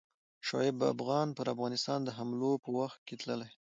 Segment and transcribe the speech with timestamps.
[0.47, 3.49] شعیب افغان پر افغانستان د حملو په وخت کې تللی.